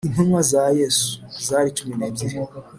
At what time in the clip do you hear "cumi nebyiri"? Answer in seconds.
1.77-2.37